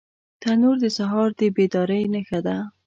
تنور 0.41 0.75
د 0.83 0.85
سهار 0.97 1.29
د 1.39 1.41
بیدارۍ 1.55 2.03
نښه 2.13 2.39
ده 2.45 2.55